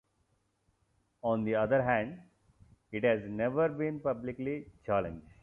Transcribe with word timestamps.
On 1.21 1.43
the 1.43 1.53
other 1.53 1.83
hand, 1.83 2.21
it 2.91 3.03
has 3.03 3.21
never 3.29 3.69
been 3.69 3.99
publicly 3.99 4.71
challenged. 4.83 5.27